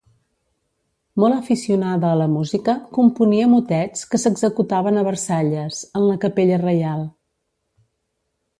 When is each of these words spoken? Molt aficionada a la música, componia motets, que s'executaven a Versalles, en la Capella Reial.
Molt 1.23 1.35
aficionada 1.39 2.07
a 2.13 2.17
la 2.21 2.27
música, 2.37 2.75
componia 2.97 3.51
motets, 3.53 4.03
que 4.15 4.21
s'executaven 4.23 4.97
a 4.97 5.05
Versalles, 5.11 5.83
en 6.01 6.07
la 6.09 6.19
Capella 6.27 6.61
Reial. 6.67 7.05